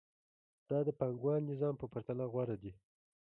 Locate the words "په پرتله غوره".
1.77-2.55